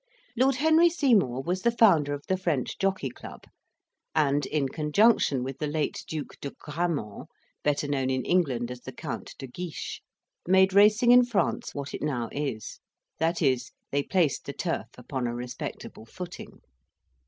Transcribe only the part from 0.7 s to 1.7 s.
Seymour was the